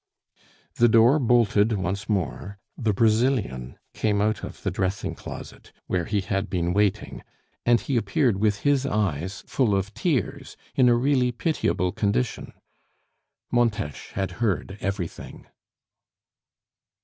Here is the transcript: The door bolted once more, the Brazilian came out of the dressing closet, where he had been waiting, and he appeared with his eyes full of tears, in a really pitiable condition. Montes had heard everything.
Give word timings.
The 0.77 0.87
door 0.87 1.19
bolted 1.19 1.73
once 1.73 2.09
more, 2.09 2.57
the 2.75 2.91
Brazilian 2.91 3.77
came 3.93 4.19
out 4.19 4.43
of 4.43 4.63
the 4.63 4.71
dressing 4.71 5.13
closet, 5.13 5.71
where 5.85 6.05
he 6.05 6.21
had 6.21 6.49
been 6.49 6.73
waiting, 6.73 7.21
and 7.67 7.79
he 7.79 7.97
appeared 7.97 8.37
with 8.37 8.61
his 8.61 8.83
eyes 8.87 9.43
full 9.45 9.75
of 9.75 9.93
tears, 9.93 10.57
in 10.73 10.89
a 10.89 10.95
really 10.95 11.31
pitiable 11.31 11.91
condition. 11.91 12.53
Montes 13.51 14.07
had 14.15 14.31
heard 14.41 14.79
everything. 14.81 15.45